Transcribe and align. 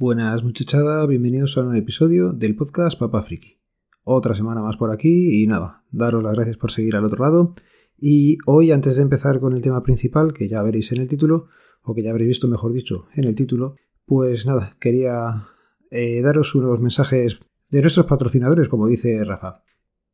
Buenas 0.00 0.42
muchachada, 0.42 1.04
bienvenidos 1.04 1.58
a 1.58 1.60
un 1.60 1.76
episodio 1.76 2.32
del 2.32 2.56
podcast 2.56 2.98
Papa 2.98 3.22
Friki. 3.22 3.60
Otra 4.02 4.32
semana 4.32 4.62
más 4.62 4.78
por 4.78 4.90
aquí 4.90 5.42
y 5.42 5.46
nada, 5.46 5.84
daros 5.90 6.22
las 6.22 6.32
gracias 6.32 6.56
por 6.56 6.70
seguir 6.70 6.96
al 6.96 7.04
otro 7.04 7.22
lado. 7.22 7.52
Y 7.98 8.38
hoy, 8.46 8.70
antes 8.70 8.96
de 8.96 9.02
empezar 9.02 9.40
con 9.40 9.52
el 9.52 9.60
tema 9.60 9.82
principal, 9.82 10.32
que 10.32 10.48
ya 10.48 10.62
veréis 10.62 10.90
en 10.92 11.02
el 11.02 11.06
título, 11.06 11.48
o 11.82 11.94
que 11.94 12.02
ya 12.02 12.12
habréis 12.12 12.28
visto, 12.28 12.48
mejor 12.48 12.72
dicho, 12.72 13.08
en 13.14 13.24
el 13.24 13.34
título, 13.34 13.76
pues 14.06 14.46
nada, 14.46 14.74
quería 14.80 15.48
eh, 15.90 16.22
daros 16.22 16.54
unos 16.54 16.80
mensajes 16.80 17.38
de 17.68 17.82
nuestros 17.82 18.06
patrocinadores, 18.06 18.70
como 18.70 18.86
dice 18.86 19.22
Rafa. 19.22 19.64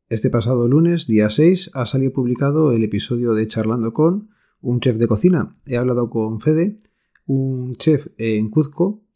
Este 0.09 0.29
pasado 0.29 0.67
lunes, 0.67 1.07
día 1.07 1.29
6, 1.29 1.71
ha 1.73 1.85
salido 1.85 2.11
publicado 2.11 2.73
el 2.73 2.83
episodio 2.83 3.33
de 3.33 3.47
Charlando 3.47 3.93
con 3.93 4.31
un 4.59 4.81
chef 4.81 4.97
de 4.97 5.07
cocina. 5.07 5.55
He 5.65 5.77
hablado 5.77 6.09
con 6.09 6.41
Fede, 6.41 6.77
un 7.25 7.77
chef 7.77 8.07
en 8.17 8.49
Cuzco, 8.49 9.06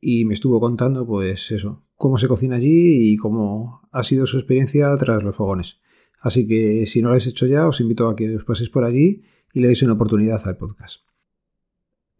y 0.00 0.24
me 0.24 0.34
estuvo 0.34 0.60
contando, 0.60 1.06
pues 1.06 1.50
eso, 1.50 1.84
cómo 1.96 2.18
se 2.18 2.28
cocina 2.28 2.56
allí 2.56 3.12
y 3.12 3.16
cómo 3.16 3.82
ha 3.90 4.02
sido 4.02 4.26
su 4.26 4.38
experiencia 4.38 4.96
tras 4.96 5.22
los 5.22 5.34
fogones. 5.36 5.80
Así 6.20 6.46
que 6.46 6.86
si 6.86 7.00
no 7.00 7.08
lo 7.08 7.14
habéis 7.14 7.26
hecho 7.26 7.46
ya, 7.46 7.66
os 7.66 7.80
invito 7.80 8.08
a 8.08 8.16
que 8.16 8.36
os 8.36 8.44
paséis 8.44 8.70
por 8.70 8.84
allí 8.84 9.22
y 9.52 9.60
le 9.60 9.68
deis 9.68 9.82
una 9.82 9.94
oportunidad 9.94 10.40
al 10.46 10.56
podcast. 10.56 11.02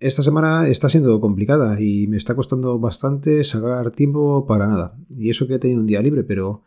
Esta 0.01 0.23
semana 0.23 0.69
está 0.69 0.89
siendo 0.89 1.21
complicada 1.21 1.81
y 1.81 2.07
me 2.07 2.17
está 2.17 2.37
costando 2.37 2.79
bastante 2.79 3.43
sacar 3.43 3.91
tiempo 3.91 4.47
para 4.47 4.69
nada. 4.69 4.97
Y 5.11 5.31
eso 5.31 5.49
que 5.49 5.55
he 5.55 5.59
tenido 5.59 5.81
un 5.81 5.87
día 5.87 6.01
libre, 6.01 6.23
pero 6.23 6.63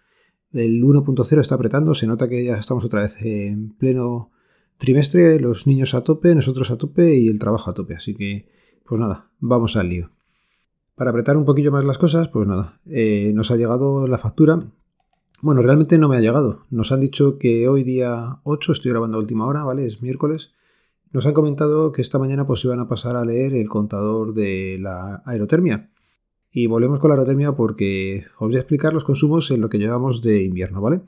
el 0.52 0.84
1.0 0.84 1.40
está 1.40 1.56
apretando, 1.56 1.96
se 1.96 2.08
nota 2.08 2.28
que 2.28 2.44
ya 2.44 2.58
estamos 2.58 2.84
otra 2.84 3.02
vez 3.02 3.22
en 3.22 3.74
pleno 3.78 4.32
trimestre, 4.78 5.40
los 5.40 5.66
niños 5.66 5.94
a 5.94 6.04
tope, 6.04 6.36
nosotros 6.36 6.72
a 6.72 6.78
tope 6.78 7.16
y 7.16 7.30
el 7.30 7.40
trabajo 7.40 7.70
a 7.70 7.74
tope. 7.74 7.96
Así 7.96 8.16
que, 8.16 8.50
pues 8.84 9.00
nada, 9.00 9.32
vamos 9.40 9.78
al 9.78 9.88
lío. 9.88 10.12
Para 11.02 11.10
apretar 11.10 11.36
un 11.36 11.46
poquillo 11.46 11.72
más 11.72 11.84
las 11.84 11.98
cosas, 11.98 12.28
pues 12.28 12.48
nada, 12.48 12.80
eh, 12.86 13.32
nos 13.34 13.50
ha 13.50 13.56
llegado 13.56 14.06
la 14.06 14.20
factura. 14.20 14.68
Bueno, 15.42 15.64
realmente 15.64 15.98
no 15.98 16.08
me 16.08 16.16
ha 16.16 16.20
llegado. 16.20 16.60
Nos 16.70 16.92
han 16.92 17.00
dicho 17.00 17.40
que 17.40 17.68
hoy 17.68 17.84
día 17.84 18.38
8, 18.44 18.72
estoy 18.72 18.92
grabando 18.92 19.18
a 19.18 19.22
última 19.22 19.48
hora, 19.48 19.64
¿vale? 19.64 19.88
Es 19.88 20.04
miércoles. 20.04 20.52
Nos 21.12 21.26
han 21.26 21.34
comentado 21.34 21.92
que 21.92 22.04
esta 22.04 22.20
mañana 22.20 22.46
pues 22.46 22.64
iban 22.66 22.80
a 22.80 22.88
pasar 22.88 23.16
a 23.16 23.26
leer 23.26 23.56
el 23.56 23.68
contador 23.68 24.36
de 24.36 24.78
la 24.80 25.24
aerotermia. 25.26 25.90
Y 26.52 26.68
volvemos 26.68 27.00
con 27.00 27.10
la 27.10 27.16
aerotermia 27.16 27.54
porque 27.54 28.26
os 28.38 28.50
voy 28.50 28.58
a 28.58 28.60
explicar 28.60 28.94
los 28.94 29.04
consumos 29.04 29.50
en 29.50 29.62
lo 29.62 29.70
que 29.70 29.80
llevamos 29.80 30.22
de 30.22 30.44
invierno, 30.44 30.82
¿vale? 30.82 31.02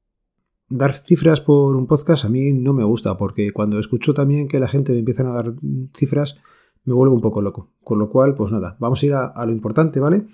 Dar 0.69 0.93
cifras 0.93 1.39
por 1.39 1.75
un 1.75 1.85
podcast 1.85 2.25
a 2.25 2.29
mí 2.29 2.51
no 2.51 2.73
me 2.73 2.83
gusta 2.83 3.15
porque 3.15 3.51
cuando 3.51 3.77
escucho 3.77 4.15
también 4.15 4.47
que 4.47 4.59
la 4.59 4.67
gente 4.67 4.91
me 4.91 4.97
empieza 4.97 5.21
a 5.29 5.33
dar 5.33 5.53
cifras, 5.93 6.39
me 6.85 6.93
vuelvo 6.93 7.15
un 7.15 7.21
poco 7.21 7.41
loco. 7.41 7.71
Con 7.83 7.99
lo 7.99 8.09
cual, 8.09 8.35
pues 8.35 8.51
nada, 8.51 8.77
vamos 8.79 9.01
a 9.01 9.05
ir 9.05 9.13
a, 9.13 9.45
lo 9.45 9.51
importante, 9.51 9.99
¿vale? 9.99 10.25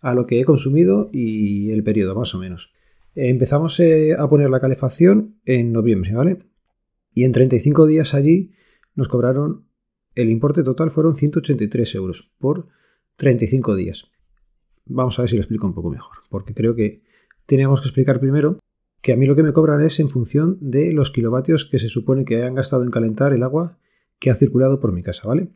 A 0.00 0.14
lo 0.14 0.26
que 0.26 0.40
he 0.40 0.44
consumido 0.44 1.08
y 1.12 1.70
el 1.70 1.82
periodo, 1.82 2.14
más 2.14 2.34
o 2.34 2.38
menos. 2.38 2.72
empezamos 3.14 3.78
eh, 3.80 4.14
a 4.18 4.28
poner 4.28 4.50
la 4.50 4.60
calefacción 4.60 5.40
en 5.44 5.72
noviembre, 5.72 6.14
¿vale? 6.14 6.38
Y 7.14 7.24
en 7.24 7.32
35 7.32 7.86
días 7.86 8.14
allí 8.14 8.52
nos 8.94 9.08
cobraron, 9.08 9.66
el 10.14 10.30
importe 10.30 10.62
total 10.62 10.90
fueron 10.90 11.16
183 11.16 11.94
euros 11.94 12.30
por 12.38 12.68
35 13.16 13.74
días. 13.74 14.10
Vamos 14.84 15.18
a 15.18 15.22
ver 15.22 15.30
si 15.30 15.36
lo 15.36 15.42
explico 15.42 15.66
un 15.66 15.74
poco 15.74 15.90
mejor, 15.90 16.18
porque 16.30 16.54
creo 16.54 16.74
que 16.74 17.02
tenemos 17.46 17.80
que 17.80 17.88
explicar 17.88 18.20
primero 18.20 18.58
que 19.00 19.12
a 19.12 19.16
mí 19.16 19.26
lo 19.26 19.36
que 19.36 19.42
me 19.42 19.52
cobran 19.52 19.82
es 19.82 20.00
en 20.00 20.08
función 20.08 20.58
de 20.60 20.92
los 20.92 21.10
kilovatios 21.10 21.64
que 21.64 21.78
se 21.78 21.88
supone 21.88 22.24
que 22.24 22.42
han 22.42 22.54
gastado 22.54 22.82
en 22.82 22.90
calentar 22.90 23.32
el 23.32 23.42
agua 23.42 23.78
que 24.18 24.30
ha 24.30 24.34
circulado 24.34 24.80
por 24.80 24.92
mi 24.92 25.02
casa, 25.02 25.28
¿vale? 25.28 25.50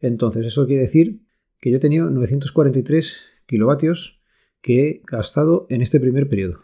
Entonces, 0.00 0.46
eso 0.46 0.66
quiere 0.66 0.82
decir 0.82 1.22
que 1.60 1.70
yo 1.70 1.76
he 1.76 1.80
tenido 1.80 2.10
943 2.10 3.26
kilovatios 3.46 4.20
que 4.60 4.88
he 4.88 5.02
gastado 5.06 5.66
en 5.70 5.80
este 5.80 6.00
primer 6.00 6.28
periodo. 6.28 6.58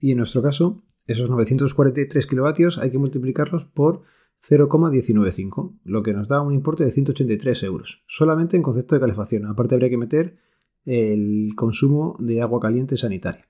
Y 0.00 0.12
en 0.12 0.18
nuestro 0.18 0.42
caso, 0.42 0.82
esos 1.06 1.30
943 1.30 2.26
kilovatios 2.26 2.78
hay 2.78 2.90
que 2.90 2.98
multiplicarlos 2.98 3.64
por 3.64 4.02
0,195, 4.40 5.74
lo 5.84 6.02
que 6.02 6.12
nos 6.12 6.28
da 6.28 6.40
un 6.40 6.54
importe 6.54 6.84
de 6.84 6.92
183 6.92 7.62
euros, 7.64 8.04
solamente 8.06 8.56
en 8.56 8.62
concepto 8.62 8.94
de 8.94 9.00
calefacción. 9.00 9.46
Aparte 9.46 9.74
habría 9.74 9.90
que 9.90 9.96
meter 9.96 10.38
el 10.84 11.52
consumo 11.56 12.16
de 12.20 12.40
agua 12.40 12.60
caliente 12.60 12.96
sanitaria, 12.96 13.48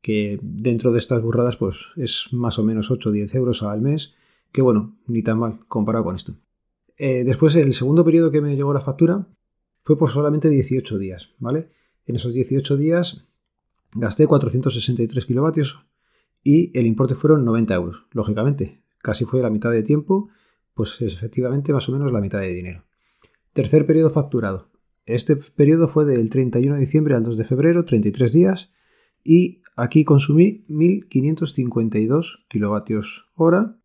que 0.00 0.38
dentro 0.42 0.92
de 0.92 0.98
estas 0.98 1.22
burradas 1.22 1.56
pues 1.56 1.90
es 1.96 2.28
más 2.32 2.58
o 2.58 2.64
menos 2.64 2.90
8 2.90 3.08
o 3.08 3.12
10 3.12 3.34
euros 3.36 3.62
al 3.62 3.80
mes, 3.80 4.14
que 4.50 4.62
bueno, 4.62 4.96
ni 5.06 5.22
tan 5.22 5.38
mal 5.38 5.60
comparado 5.68 6.04
con 6.04 6.16
esto. 6.16 6.34
Eh, 6.96 7.24
después, 7.24 7.54
el 7.56 7.74
segundo 7.74 8.04
periodo 8.04 8.30
que 8.30 8.40
me 8.40 8.56
llegó 8.56 8.72
la 8.72 8.80
factura 8.80 9.28
fue 9.82 9.98
por 9.98 10.10
solamente 10.10 10.48
18 10.48 10.98
días, 10.98 11.30
¿vale? 11.38 11.70
En 12.06 12.16
esos 12.16 12.32
18 12.32 12.76
días 12.76 13.26
gasté 13.94 14.26
463 14.26 15.26
kilovatios 15.26 15.84
y 16.42 16.76
el 16.78 16.86
importe 16.86 17.14
fueron 17.14 17.44
90 17.44 17.74
euros. 17.74 18.06
Lógicamente, 18.12 18.82
casi 18.98 19.24
fue 19.24 19.42
la 19.42 19.50
mitad 19.50 19.70
de 19.70 19.82
tiempo, 19.82 20.28
pues 20.74 21.00
es 21.00 21.14
efectivamente 21.14 21.72
más 21.72 21.88
o 21.88 21.92
menos 21.92 22.12
la 22.12 22.20
mitad 22.20 22.40
de 22.40 22.52
dinero. 22.52 22.84
Tercer 23.52 23.86
periodo 23.86 24.10
facturado. 24.10 24.70
Este 25.06 25.36
periodo 25.36 25.88
fue 25.88 26.04
del 26.04 26.30
31 26.30 26.74
de 26.74 26.80
diciembre 26.80 27.14
al 27.14 27.24
2 27.24 27.36
de 27.36 27.44
febrero, 27.44 27.84
33 27.84 28.32
días, 28.32 28.70
y 29.22 29.62
aquí 29.76 30.04
consumí 30.04 30.64
1552 30.68 32.44
kilovatios 32.48 33.26
hora, 33.34 33.78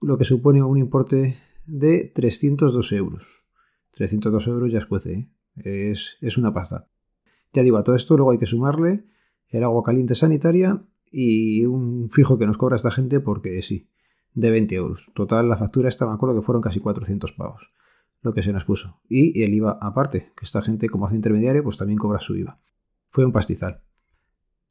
lo 0.00 0.18
que 0.18 0.24
supone 0.24 0.62
un 0.62 0.78
importe 0.78 1.36
de 1.66 2.10
302 2.14 2.92
euros. 2.92 3.44
302 3.92 4.46
euros 4.48 4.72
ya 4.72 4.78
escuece, 4.78 5.12
¿eh? 5.12 5.90
es, 5.90 6.16
es 6.20 6.38
una 6.38 6.52
pasta. 6.52 6.88
Ya 7.52 7.62
digo, 7.62 7.76
a 7.76 7.84
todo 7.84 7.96
esto 7.96 8.16
luego 8.16 8.32
hay 8.32 8.38
que 8.38 8.46
sumarle 8.46 9.04
el 9.48 9.64
agua 9.64 9.82
caliente 9.82 10.14
sanitaria 10.14 10.82
y 11.10 11.66
un 11.66 12.08
fijo 12.08 12.38
que 12.38 12.46
nos 12.46 12.56
cobra 12.56 12.76
esta 12.76 12.90
gente 12.90 13.20
porque 13.20 13.60
sí, 13.60 13.88
de 14.34 14.50
20 14.50 14.74
euros. 14.74 15.12
Total, 15.14 15.48
la 15.48 15.56
factura 15.56 15.88
esta 15.88 16.06
me 16.06 16.14
acuerdo 16.14 16.34
que 16.34 16.42
fueron 16.42 16.62
casi 16.62 16.80
400 16.80 17.32
pavos, 17.32 17.70
lo 18.22 18.32
que 18.32 18.42
se 18.42 18.52
nos 18.52 18.64
puso. 18.64 19.00
Y 19.08 19.42
el 19.42 19.52
IVA 19.54 19.78
aparte, 19.80 20.32
que 20.36 20.44
esta 20.44 20.62
gente 20.62 20.88
como 20.88 21.06
hace 21.06 21.16
intermediario, 21.16 21.62
pues 21.62 21.76
también 21.76 21.98
cobra 21.98 22.20
su 22.20 22.34
IVA. 22.34 22.58
Fue 23.10 23.26
un 23.26 23.32
pastizal. 23.32 23.82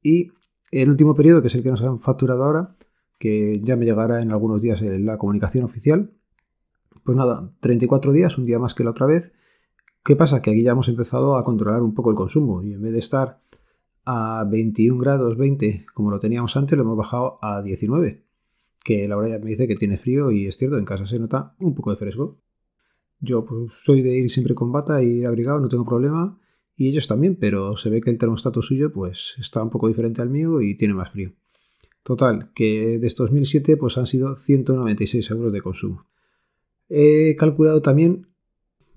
Y 0.02 0.32
el 0.72 0.90
último 0.90 1.14
periodo, 1.14 1.42
que 1.42 1.48
es 1.48 1.56
el 1.56 1.64
que 1.64 1.70
nos 1.70 1.84
han 1.84 2.00
facturado 2.00 2.44
ahora, 2.44 2.76
que 3.20 3.62
ya 3.64 3.76
me 3.76 3.86
llegará 3.86 4.22
en 4.22 4.32
algunos 4.32 4.64
días 4.64 4.82
la 4.82 5.20
comunicación 5.20 5.64
oficial, 5.64 6.12
pues 7.04 7.18
nada, 7.18 7.52
34 7.60 8.12
días, 8.12 8.38
un 8.38 8.44
día 8.44 8.60
más 8.60 8.74
que 8.74 8.84
la 8.84 8.92
otra 8.92 9.06
vez. 9.06 9.34
¿Qué 10.04 10.16
pasa? 10.16 10.42
Que 10.42 10.52
aquí 10.52 10.64
ya 10.64 10.72
hemos 10.72 10.90
empezado 10.90 11.36
a 11.36 11.44
controlar 11.44 11.82
un 11.82 11.94
poco 11.94 12.10
el 12.10 12.16
consumo 12.16 12.64
y 12.64 12.74
en 12.74 12.82
vez 12.82 12.94
de 12.94 13.00
estar 13.00 13.42
a 14.06 14.46
21 14.50 14.98
grados 15.00 15.38
20 15.38 15.86
como 15.94 16.10
lo 16.10 16.20
teníamos 16.20 16.58
antes, 16.58 16.78
lo 16.78 16.84
hemos 16.84 16.98
bajado 16.98 17.38
a 17.42 17.62
19. 17.62 18.24
Que 18.84 19.08
la 19.08 19.16
verdad 19.16 19.38
ya 19.38 19.44
me 19.44 19.52
dice 19.52 19.68
que 19.68 19.76
tiene 19.76 19.98
frío 19.98 20.32
y 20.32 20.48
es 20.48 20.58
cierto, 20.58 20.78
en 20.78 20.86
casa 20.86 21.06
se 21.06 21.20
nota 21.20 21.56
un 21.60 21.76
poco 21.76 21.92
de 21.92 21.98
fresco. 21.98 22.40
Yo 23.20 23.46
pues, 23.46 23.74
soy 23.76 24.02
de 24.02 24.18
ir 24.18 24.32
siempre 24.32 24.56
con 24.56 24.72
bata 24.72 25.04
y 25.04 25.20
ir 25.20 25.28
abrigado, 25.28 25.60
no 25.60 25.70
tengo 25.70 25.86
problema. 25.86 26.40
Y 26.76 26.90
ellos 26.90 27.08
también, 27.08 27.36
pero 27.40 27.78
se 27.78 27.92
ve 27.92 28.02
que 28.02 28.10
el 28.10 28.18
termostato 28.18 28.64
suyo 28.64 28.92
pues 28.92 29.36
está 29.38 29.62
un 29.62 29.70
poco 29.70 29.88
diferente 29.88 30.22
al 30.22 30.30
mío 30.30 30.62
y 30.62 30.76
tiene 30.76 30.96
más 30.96 31.12
frío. 31.12 31.32
Total, 32.02 32.52
que 32.56 32.98
de 32.98 33.06
estos 33.06 33.32
1007 33.32 33.78
pues 33.78 34.00
han 34.00 34.08
sido 34.08 34.36
196 34.36 35.30
euros 35.30 35.54
de 35.54 35.62
consumo. 35.62 36.08
He 36.94 37.38
calculado 37.38 37.82
también 37.82 38.28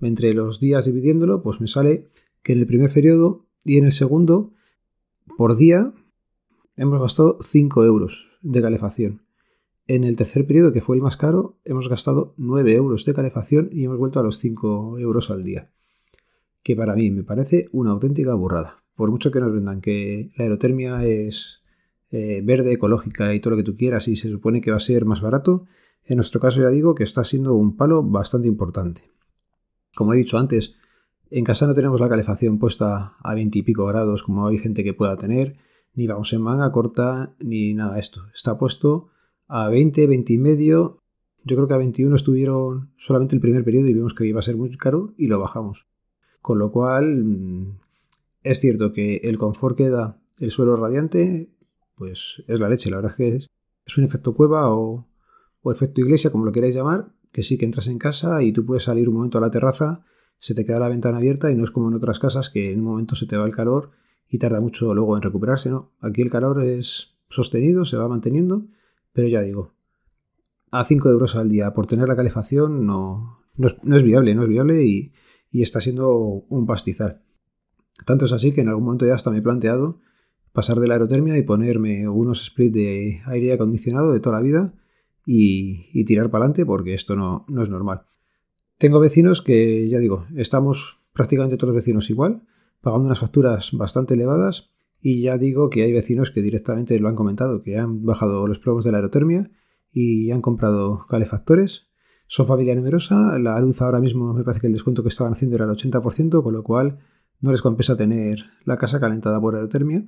entre 0.01 0.33
los 0.33 0.59
días 0.59 0.83
dividiéndolo, 0.83 1.41
pues 1.41 1.61
me 1.61 1.67
sale 1.67 2.09
que 2.43 2.51
en 2.51 2.59
el 2.59 2.67
primer 2.67 2.91
periodo 2.91 3.45
y 3.63 3.77
en 3.77 3.85
el 3.85 3.93
segundo, 3.93 4.51
por 5.37 5.55
día, 5.55 5.93
hemos 6.75 6.99
gastado 6.99 7.37
5 7.41 7.85
euros 7.85 8.27
de 8.41 8.61
calefacción. 8.61 9.21
En 9.87 10.03
el 10.03 10.17
tercer 10.17 10.45
periodo, 10.45 10.73
que 10.73 10.81
fue 10.81 10.97
el 10.97 11.01
más 11.01 11.15
caro, 11.15 11.57
hemos 11.63 11.87
gastado 11.87 12.33
9 12.35 12.73
euros 12.73 13.05
de 13.05 13.13
calefacción 13.13 13.69
y 13.71 13.85
hemos 13.85 13.97
vuelto 13.97 14.19
a 14.19 14.23
los 14.23 14.39
5 14.39 14.99
euros 14.99 15.31
al 15.31 15.43
día. 15.43 15.71
Que 16.63 16.75
para 16.75 16.95
mí 16.95 17.11
me 17.11 17.23
parece 17.23 17.69
una 17.71 17.91
auténtica 17.91 18.33
burrada. 18.33 18.83
Por 18.95 19.09
mucho 19.09 19.31
que 19.31 19.39
nos 19.39 19.53
vendan 19.53 19.79
que 19.79 20.31
la 20.35 20.43
aerotermia 20.43 21.05
es 21.05 21.61
eh, 22.11 22.41
verde, 22.43 22.73
ecológica 22.73 23.33
y 23.33 23.39
todo 23.39 23.51
lo 23.51 23.57
que 23.57 23.63
tú 23.63 23.77
quieras 23.77 24.09
y 24.09 24.17
se 24.17 24.29
supone 24.29 24.59
que 24.59 24.71
va 24.71 24.77
a 24.77 24.81
ser 24.81 25.05
más 25.05 25.21
barato, 25.21 25.65
en 26.05 26.17
nuestro 26.17 26.39
caso 26.39 26.61
ya 26.61 26.69
digo 26.69 26.95
que 26.95 27.03
está 27.03 27.23
siendo 27.23 27.55
un 27.55 27.75
palo 27.75 28.03
bastante 28.03 28.47
importante. 28.47 29.09
Como 29.95 30.13
he 30.13 30.17
dicho 30.17 30.37
antes, 30.37 30.75
en 31.31 31.43
casa 31.43 31.65
no 31.65 31.73
tenemos 31.73 31.99
la 31.99 32.09
calefacción 32.09 32.59
puesta 32.59 33.15
a 33.19 33.33
20 33.33 33.59
y 33.59 33.63
pico 33.63 33.85
grados 33.85 34.23
como 34.23 34.47
hay 34.47 34.57
gente 34.57 34.83
que 34.83 34.93
pueda 34.93 35.17
tener, 35.17 35.57
ni 35.93 36.07
vamos 36.07 36.31
en 36.33 36.41
manga 36.41 36.71
corta, 36.71 37.35
ni 37.39 37.73
nada 37.73 37.95
de 37.95 38.01
esto. 38.01 38.21
Está 38.33 38.57
puesto 38.57 39.09
a 39.47 39.69
20, 39.69 40.05
20 40.07 40.33
y 40.33 40.37
medio. 40.37 41.01
Yo 41.43 41.55
creo 41.55 41.67
que 41.67 41.73
a 41.73 41.77
21 41.77 42.15
estuvieron 42.15 42.91
solamente 42.97 43.35
el 43.35 43.41
primer 43.41 43.63
periodo 43.63 43.87
y 43.87 43.93
vimos 43.93 44.13
que 44.13 44.25
iba 44.25 44.39
a 44.39 44.43
ser 44.43 44.57
muy 44.57 44.75
caro 44.77 45.13
y 45.17 45.27
lo 45.27 45.39
bajamos. 45.39 45.87
Con 46.41 46.59
lo 46.59 46.71
cual, 46.71 47.23
mm, 47.23 47.79
es 48.43 48.59
cierto 48.59 48.91
que 48.91 49.17
el 49.17 49.37
confort 49.37 49.77
que 49.77 49.89
da 49.89 50.19
el 50.39 50.51
suelo 50.51 50.75
radiante, 50.75 51.49
pues 51.95 52.43
es 52.47 52.59
la 52.59 52.69
leche. 52.69 52.89
La 52.89 52.97
verdad 52.97 53.11
es 53.11 53.17
que 53.17 53.27
es, 53.35 53.49
es 53.85 53.97
un 53.97 54.03
efecto 54.03 54.35
cueva 54.35 54.71
o, 54.73 55.07
o 55.65 55.71
efecto 55.71 55.99
iglesia, 55.99 56.29
como 56.29 56.45
lo 56.45 56.51
queráis 56.51 56.75
llamar, 56.75 57.11
que 57.31 57.41
sí 57.41 57.57
que 57.57 57.65
entras 57.65 57.87
en 57.87 57.97
casa 57.97 58.43
y 58.43 58.53
tú 58.53 58.65
puedes 58.65 58.83
salir 58.83 59.09
un 59.09 59.15
momento 59.15 59.39
a 59.39 59.41
la 59.41 59.49
terraza 59.49 60.05
se 60.39 60.53
te 60.53 60.63
queda 60.63 60.77
la 60.77 60.89
ventana 60.89 61.17
abierta 61.17 61.49
y 61.49 61.55
no 61.55 61.63
es 61.63 61.71
como 61.71 61.87
en 61.87 61.95
otras 61.95 62.19
casas 62.19 62.51
que 62.51 62.71
en 62.71 62.79
un 62.79 62.85
momento 62.85 63.15
se 63.15 63.25
te 63.25 63.35
va 63.35 63.45
el 63.45 63.55
calor 63.55 63.89
y 64.29 64.37
tarda 64.37 64.59
mucho 64.59 64.93
luego 64.93 65.15
en 65.15 65.23
recuperarse, 65.23 65.71
¿no? 65.71 65.93
Aquí 66.01 66.21
el 66.21 66.29
calor 66.29 66.61
es 66.63 67.15
sostenido, 67.29 67.83
se 67.83 67.97
va 67.97 68.07
manteniendo, 68.07 68.67
pero 69.11 69.27
ya 69.27 69.41
digo, 69.41 69.73
a 70.69 70.83
5 70.83 71.09
euros 71.09 71.35
al 71.35 71.49
día 71.49 71.73
por 71.73 71.87
tener 71.87 72.07
la 72.07 72.15
calefacción 72.15 72.85
no, 72.85 73.39
no, 73.55 73.95
es, 73.95 74.03
viable, 74.03 74.35
no 74.35 74.43
es 74.43 74.49
viable 74.49 74.85
y, 74.85 75.13
y 75.49 75.63
está 75.63 75.81
siendo 75.81 76.15
un 76.15 76.67
pastizal. 76.67 77.23
Tanto 78.05 78.25
es 78.25 78.31
así 78.31 78.51
que 78.51 78.61
en 78.61 78.67
algún 78.67 78.83
momento 78.83 79.05
ya 79.05 79.15
hasta 79.15 79.31
me 79.31 79.39
he 79.39 79.41
planteado 79.41 79.99
pasar 80.51 80.79
de 80.79 80.87
la 80.87 80.95
aerotermia 80.95 81.37
y 81.37 81.43
ponerme 81.43 82.07
unos 82.07 82.41
split 82.43 82.73
de 82.73 83.21
aire 83.25 83.53
acondicionado 83.53 84.11
de 84.13 84.19
toda 84.19 84.37
la 84.37 84.41
vida 84.43 84.73
y, 85.25 86.05
tirar 86.05 86.29
para 86.29 86.45
adelante 86.45 86.65
porque 86.65 86.93
esto 86.93 87.15
no, 87.15 87.45
no, 87.47 87.63
es 87.63 87.69
normal. 87.69 88.03
Tengo 88.77 88.99
vecinos 88.99 89.41
que, 89.41 89.89
ya 89.89 89.99
digo, 89.99 90.25
estamos 90.35 90.99
prácticamente 91.13 91.57
todos 91.57 91.73
los 91.73 91.83
vecinos 91.83 92.09
igual, 92.09 92.43
pagando 92.81 93.05
unas 93.05 93.19
facturas 93.19 93.71
bastante 93.73 94.13
elevadas 94.13 94.71
y 95.01 95.21
ya 95.21 95.37
digo 95.37 95.69
que 95.69 95.83
hay 95.83 95.93
vecinos 95.93 96.31
que 96.31 96.41
directamente 96.41 96.99
lo 96.99 97.07
han 97.07 97.15
comentado, 97.15 97.61
que 97.61 97.77
han 97.77 98.05
bajado 98.05 98.47
los 98.47 98.59
plomos 98.59 98.85
de 98.85 98.91
la 98.91 98.97
aerotermia 98.97 99.49
y 99.91 100.31
han 100.31 100.41
comprado 100.41 101.05
calefactores. 101.07 101.87
Son 102.27 102.47
familia 102.47 102.75
numerosa, 102.75 103.37
la 103.39 103.59
luz 103.61 103.81
ahora 103.81 103.99
mismo 103.99 104.33
me 104.33 104.43
parece 104.43 104.61
que 104.61 104.67
el 104.67 104.73
descuento 104.73 105.03
que 105.03 105.09
estaban 105.09 105.33
haciendo 105.33 105.55
era 105.55 105.65
el 105.65 105.71
80%, 105.71 106.43
con 106.43 106.53
lo 106.53 106.63
cual 106.63 106.99
no 107.39 107.51
les 107.51 107.61
compensa 107.61 107.95
tener 107.95 108.39
la 108.63 108.77
casa 108.77 108.99
calentada 108.99 109.39
por 109.39 109.55
aerotermia, 109.55 110.03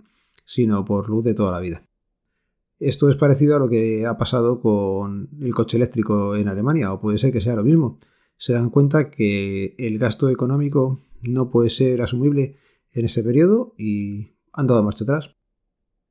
sino 0.46 0.84
por 0.84 1.10
luz 1.10 1.24
de 1.24 1.34
toda 1.34 1.52
la 1.52 1.60
vida. 1.60 1.87
Esto 2.80 3.10
es 3.10 3.16
parecido 3.16 3.56
a 3.56 3.60
lo 3.60 3.70
que 3.70 4.06
ha 4.06 4.18
pasado 4.18 4.62
con 4.62 5.30
el 5.42 5.54
coche 5.54 5.78
eléctrico 5.78 6.36
en 6.36 6.48
Alemania, 6.48 6.94
o 6.94 7.00
puede 7.00 7.18
ser 7.18 7.32
que 7.32 7.42
sea 7.42 7.56
lo 7.56 7.64
mismo. 7.64 7.98
Se 8.38 8.54
dan 8.54 8.70
cuenta 8.70 9.10
que 9.10 9.76
el 9.80 9.98
gasto 9.98 10.30
económico 10.30 11.02
no 11.24 11.50
puede 11.50 11.70
ser 11.70 12.02
asumible 12.02 12.58
en 12.92 13.06
ese 13.06 13.24
periodo 13.24 13.74
y 13.78 14.36
han 14.54 14.68
dado 14.68 14.84
marcha 14.84 15.04
atrás. 15.06 15.36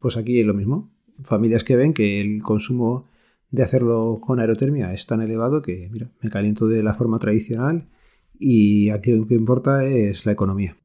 Pues 0.01 0.17
aquí 0.17 0.41
es 0.41 0.47
lo 0.47 0.55
mismo. 0.55 0.93
Familias 1.23 1.63
que 1.63 1.77
ven 1.77 1.95
que 1.95 2.21
el 2.21 2.43
consumo 2.43 3.07
de 3.51 3.63
hacerlo 3.63 4.21
con 4.21 4.41
aerotermia 4.41 4.93
es 4.93 5.07
tan 5.07 5.23
elevado 5.23 5.63
que, 5.63 5.89
mira, 5.91 6.11
me 6.21 6.31
caliento 6.31 6.67
de 6.67 6.83
la 6.83 6.95
forma 6.95 7.19
tradicional 7.19 7.89
y 8.39 8.91
aquí 8.91 9.13
lo 9.13 9.25
que 9.27 9.35
importa 9.35 9.85
es 9.85 10.27
la 10.27 10.33
economía. 10.33 10.77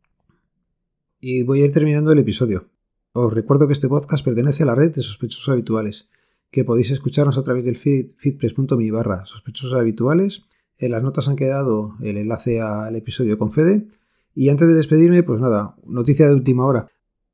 Y 1.20 1.44
voy 1.44 1.62
a 1.62 1.66
ir 1.66 1.72
terminando 1.72 2.12
el 2.12 2.20
episodio. 2.20 2.70
Os 3.14 3.34
recuerdo 3.34 3.68
que 3.68 3.74
este 3.74 3.90
podcast 3.90 4.24
pertenece 4.24 4.64
a 4.64 4.68
la 4.68 4.76
red 4.76 4.96
de 4.96 5.02
sospechosos 5.02 5.50
habituales, 5.50 6.08
que 6.50 6.64
podéis 6.64 6.92
escucharnos 6.92 7.38
a 7.38 7.44
través 7.44 7.66
del 7.66 7.76
feed 7.76 8.12
feedpress.me 8.16 8.90
barra 8.90 9.26
sospechosos 9.26 9.74
habituales. 9.74 10.46
En 10.78 10.92
las 10.92 11.04
notas 11.04 11.28
han 11.28 11.36
quedado 11.36 11.96
el 12.02 12.16
enlace 12.16 12.62
al 12.62 12.96
episodio 12.96 13.38
con 13.38 13.52
Fede. 13.52 13.88
Y 14.34 14.48
antes 14.48 14.70
de 14.70 14.76
despedirme, 14.76 15.24
pues 15.24 15.42
nada, 15.42 15.76
noticia 15.86 16.26
de 16.26 16.34
última 16.34 16.66
hora. 16.66 16.88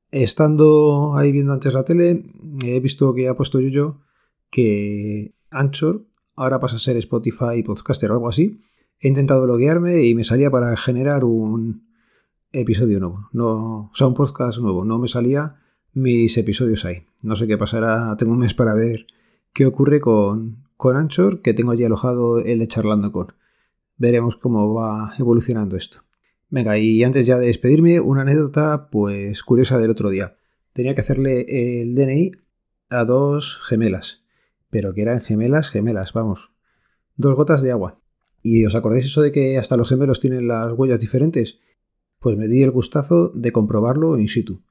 Estando 0.09 1.15
ahí 1.15 1.31
viendo 1.31 1.53
antes 1.53 1.75
la 1.75 1.85
tele, 1.85 2.25
he 2.65 2.79
visto 2.79 3.13
que 3.13 3.27
ha 3.27 3.35
puesto 3.35 3.59
yo 3.59 3.99
que 4.49 5.35
Anchor 5.51 6.07
ahora 6.35 6.59
pasa 6.59 6.77
a 6.77 6.79
ser 6.79 6.97
Spotify 6.97 7.61
Podcaster 7.63 8.09
o 8.09 8.15
algo 8.15 8.29
así. 8.29 8.61
He 8.99 9.09
intentado 9.09 9.45
loguearme 9.45 10.05
y 10.05 10.15
me 10.15 10.23
salía 10.23 10.49
para 10.49 10.75
generar 10.75 11.23
un 11.23 11.87
episodio 12.51 12.99
nuevo, 12.99 13.29
no, 13.31 13.91
o 13.91 13.91
sea, 13.93 14.07
un 14.07 14.15
podcast 14.15 14.57
nuevo. 14.57 14.83
No 14.83 14.97
me 14.97 15.07
salía 15.07 15.57
mis 15.97 16.37
episodios 16.37 16.85
ahí. 16.85 17.03
No 17.23 17.35
sé 17.35 17.47
qué 17.47 17.57
pasará, 17.57 18.15
tengo 18.17 18.33
un 18.33 18.39
mes 18.39 18.53
para 18.53 18.73
ver 18.73 19.07
qué 19.53 19.65
ocurre 19.65 19.99
con, 19.99 20.63
con 20.77 20.95
Anchor, 20.95 21.41
que 21.41 21.53
tengo 21.53 21.71
allí 21.71 21.83
alojado 21.83 22.39
el 22.39 22.59
de 22.59 22.67
charlando 22.67 23.11
con. 23.11 23.33
Veremos 23.97 24.37
cómo 24.37 24.73
va 24.73 25.13
evolucionando 25.17 25.75
esto. 25.75 26.03
Venga, 26.49 26.77
y 26.77 27.03
antes 27.03 27.25
ya 27.25 27.37
de 27.37 27.47
despedirme, 27.47 27.99
una 27.99 28.21
anécdota 28.21 28.89
pues 28.89 29.43
curiosa 29.43 29.77
del 29.79 29.91
otro 29.91 30.09
día. 30.09 30.37
Tenía 30.73 30.95
que 30.95 31.01
hacerle 31.01 31.81
el 31.81 31.95
DNI 31.95 32.31
a 32.89 33.03
dos 33.03 33.59
gemelas 33.67 34.23
pero 34.69 34.93
que 34.93 35.01
eran 35.01 35.21
gemelas, 35.21 35.69
gemelas, 35.69 36.13
vamos. 36.13 36.51
Dos 37.15 37.35
gotas 37.35 37.61
de 37.61 37.71
agua. 37.71 37.99
¿Y 38.43 38.65
os 38.65 38.75
acordáis 38.75 39.05
eso 39.05 39.21
de 39.21 39.31
que 39.31 39.57
hasta 39.57 39.77
los 39.77 39.89
gemelos 39.89 40.19
tienen 40.19 40.47
las 40.47 40.71
huellas 40.73 40.99
diferentes? 40.99 41.59
Pues 42.19 42.37
me 42.37 42.47
di 42.47 42.63
el 42.63 42.71
gustazo 42.71 43.29
de 43.29 43.51
comprobarlo 43.51 44.19
in 44.19 44.27
situ. 44.27 44.61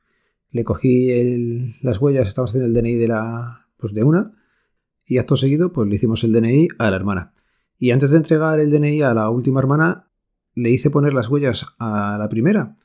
Le 0.51 0.65
cogí 0.65 1.77
las 1.83 2.01
huellas, 2.01 2.29
estábamos 2.29 2.51
haciendo 2.51 2.67
el 2.67 2.75
DNI 2.75 2.95
de 2.95 3.09
la. 3.09 3.69
pues 3.77 3.93
de 3.95 4.05
una. 4.05 4.33
Y 5.05 5.19
acto 5.19 5.37
seguido, 5.37 5.73
pues 5.73 5.89
le 5.89 5.95
hicimos 5.95 6.25
el 6.25 6.33
DNI 6.33 6.69
a 6.79 6.91
la 6.91 6.97
hermana. 6.97 7.35
Y 7.79 7.91
antes 7.91 8.11
de 8.11 8.17
entregar 8.17 8.59
el 8.59 8.71
DNI 8.71 9.03
a 9.03 9.15
la 9.15 9.31
última 9.31 9.61
hermana, 9.61 10.09
le 10.55 10.71
hice 10.71 10.91
poner 10.91 11.15
las 11.15 11.29
huellas 11.29 11.67
a 11.79 12.17
la 12.19 12.29
primera. 12.29 12.77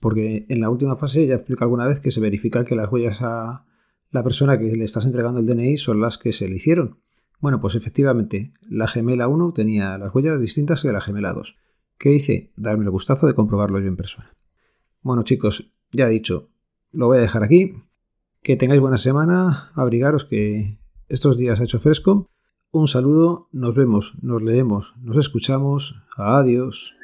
Porque 0.00 0.46
en 0.48 0.60
la 0.60 0.70
última 0.70 0.96
fase 0.96 1.26
ya 1.26 1.36
explico 1.36 1.64
alguna 1.64 1.86
vez 1.86 2.00
que 2.00 2.10
se 2.10 2.20
verifica 2.20 2.64
que 2.64 2.74
las 2.74 2.90
huellas 2.90 3.18
a, 3.20 3.64
la 4.10 4.22
persona 4.22 4.58
que 4.58 4.74
le 4.74 4.84
estás 4.84 5.04
entregando 5.04 5.40
el 5.40 5.46
DNI 5.46 5.76
son 5.76 6.00
las 6.00 6.18
que 6.18 6.32
se 6.32 6.48
le 6.48 6.56
hicieron. 6.56 7.00
Bueno, 7.40 7.60
pues 7.60 7.74
efectivamente, 7.74 8.52
la 8.62 8.88
gemela 8.88 9.28
1 9.28 9.52
tenía 9.52 9.98
las 9.98 10.14
huellas 10.14 10.40
distintas 10.40 10.82
que 10.82 10.92
la 10.92 11.00
gemela 11.00 11.32
2. 11.32 11.56
¿Qué 11.98 12.12
hice? 12.12 12.52
Darme 12.56 12.84
el 12.84 12.90
gustazo 12.90 13.26
de 13.26 13.34
comprobarlo 13.34 13.78
yo 13.80 13.88
en 13.88 13.96
persona. 13.96 14.34
Bueno, 15.02 15.22
chicos, 15.24 15.70
ya 15.92 16.06
he 16.06 16.10
dicho, 16.10 16.48
lo 16.92 17.06
voy 17.06 17.18
a 17.18 17.22
dejar 17.22 17.44
aquí. 17.44 17.74
Que 18.42 18.56
tengáis 18.56 18.80
buena 18.80 18.98
semana, 18.98 19.72
abrigaros 19.74 20.24
que 20.24 20.78
estos 21.08 21.36
días 21.36 21.60
ha 21.60 21.64
hecho 21.64 21.80
fresco. 21.80 22.30
Un 22.70 22.86
saludo, 22.86 23.48
nos 23.52 23.74
vemos, 23.74 24.14
nos 24.22 24.42
leemos, 24.42 24.94
nos 25.00 25.16
escuchamos. 25.16 25.96
Adiós. 26.16 26.97